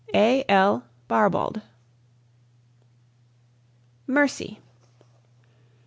[0.15, 0.81] A.L.
[1.07, 1.61] BARBAULD.
[4.07, 4.59] MERCY.